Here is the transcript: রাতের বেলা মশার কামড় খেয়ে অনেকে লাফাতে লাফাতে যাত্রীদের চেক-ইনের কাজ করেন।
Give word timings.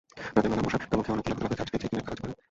রাতের 0.35 0.51
বেলা 0.51 0.63
মশার 0.65 0.81
কামড় 0.83 1.03
খেয়ে 1.05 1.15
অনেকে 1.15 1.29
লাফাতে 1.31 1.39
লাফাতে 1.47 1.59
যাত্রীদের 1.59 1.81
চেক-ইনের 1.89 2.07
কাজ 2.09 2.17
করেন। 2.21 2.35